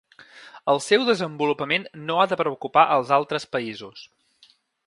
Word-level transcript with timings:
El 0.71 0.79
seu 0.85 1.05
desenvolupament 1.09 1.87
no 2.09 2.17
ha 2.21 2.25
de 2.33 2.39
preocupar 2.41 2.89
els 2.99 3.15
altres 3.21 3.49
països. 3.57 4.07